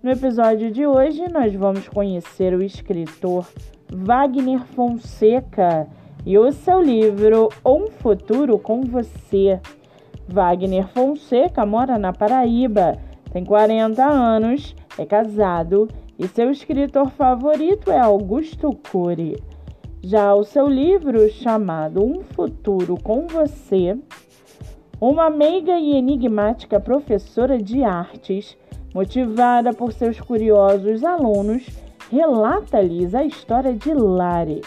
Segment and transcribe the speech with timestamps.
[0.00, 3.44] No episódio de hoje, nós vamos conhecer o escritor
[3.92, 5.88] Wagner Fonseca
[6.24, 9.60] e o seu livro Um Futuro com Você.
[10.28, 12.96] Wagner Fonseca mora na Paraíba,
[13.32, 19.42] tem 40 anos, é casado e seu escritor favorito é Augusto Cury.
[20.00, 23.98] Já o seu livro, chamado Um Futuro com Você,
[25.00, 28.56] uma meiga e enigmática professora de artes
[28.94, 31.66] Motivada por seus curiosos alunos,
[32.10, 34.62] relata-lhes a história de Lari,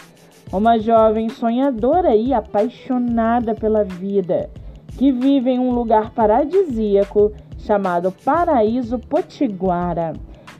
[0.52, 4.48] uma jovem sonhadora e apaixonada pela vida,
[4.96, 10.12] que vive em um lugar paradisíaco chamado Paraíso Potiguara.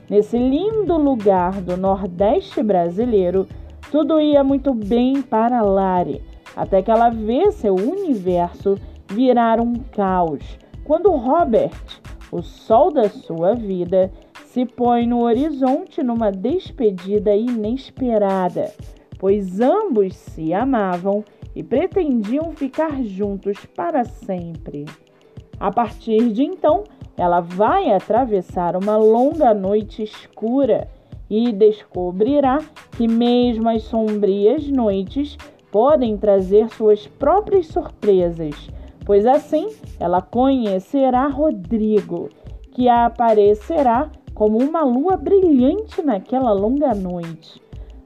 [0.09, 3.47] Nesse lindo lugar do Nordeste brasileiro,
[3.89, 6.21] tudo ia muito bem para Lari,
[6.53, 8.77] até que ela vê seu universo
[9.09, 11.71] virar um caos, quando Robert,
[12.33, 14.11] o sol da sua vida
[14.45, 18.73] se põe no horizonte numa despedida inesperada,
[19.19, 21.23] pois ambos se amavam
[21.55, 24.85] e pretendiam ficar juntos para sempre.
[25.59, 26.83] A partir de então,
[27.15, 30.87] ela vai atravessar uma longa noite escura
[31.29, 32.57] e descobrirá
[32.97, 35.37] que, mesmo as sombrias noites,
[35.71, 38.55] podem trazer suas próprias surpresas
[39.05, 42.29] pois assim ela conhecerá Rodrigo,
[42.71, 47.61] que aparecerá como uma lua brilhante naquela longa noite.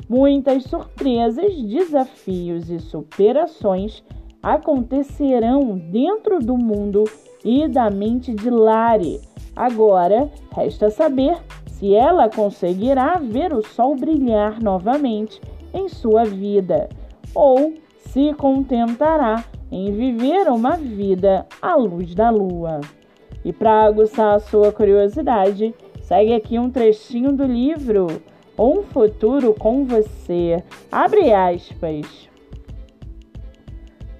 [0.09, 4.03] Muitas surpresas, desafios e superações
[4.41, 7.03] acontecerão dentro do mundo
[7.43, 9.19] e da mente de Lari.
[9.55, 15.41] Agora resta saber se ela conseguirá ver o sol brilhar novamente
[15.73, 16.89] em sua vida
[17.35, 22.81] ou se contentará em viver uma vida à luz da lua.
[23.43, 28.07] E para aguçar a sua curiosidade, segue aqui um trechinho do livro
[28.57, 30.63] Um Futuro com Você.
[30.91, 32.29] Abre aspas.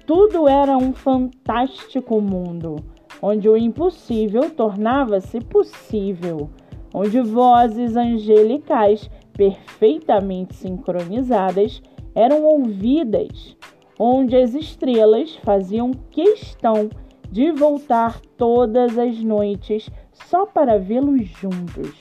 [0.06, 2.76] Tudo era um fantástico mundo,
[3.20, 6.48] onde o impossível tornava-se possível,
[6.94, 11.82] onde vozes angelicais perfeitamente sincronizadas
[12.14, 13.56] eram ouvidas
[13.98, 16.88] onde as estrelas faziam questão
[17.30, 21.94] de voltar todas as noites só para vê-los juntos.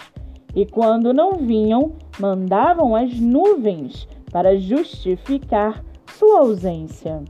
[0.56, 7.24] E quando não vinham, mandavam as nuvens para justificar sua ausência.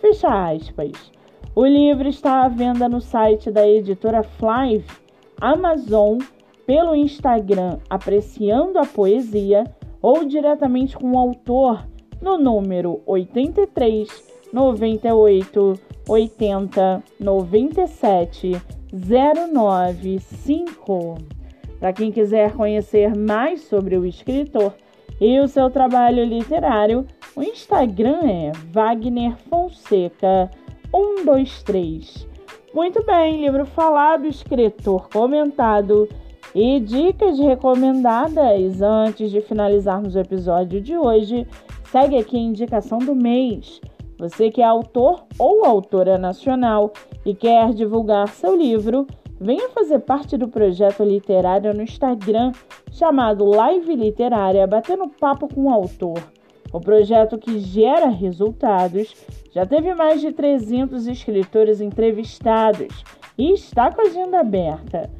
[0.00, 1.12] Fecha aspas.
[1.54, 4.86] O livro está à venda no site da editora Flive,
[5.40, 6.18] Amazon,
[6.64, 9.64] pelo Instagram Apreciando a Poesia
[10.00, 11.84] ou diretamente com o autor
[12.20, 14.08] no número 83
[14.52, 21.18] 98 80 97 095.
[21.78, 24.74] Para quem quiser conhecer mais sobre o escritor
[25.20, 30.50] e o seu trabalho literário, o Instagram é Wagner Fonseca
[30.90, 32.26] 123.
[32.74, 36.08] Muito bem, livro falado, escritor comentado
[36.54, 41.46] e dicas recomendadas antes de finalizarmos o episódio de hoje.
[41.90, 43.80] Segue aqui a indicação do mês.
[44.18, 46.92] Você que é autor ou autora nacional
[47.24, 49.06] e quer divulgar seu livro,
[49.40, 52.52] venha fazer parte do projeto literário no Instagram
[52.90, 56.22] chamado Live Literária Batendo Papo com o Autor.
[56.72, 59.14] O projeto que gera resultados
[59.52, 63.04] já teve mais de 300 escritores entrevistados
[63.36, 65.19] e está com a agenda aberta.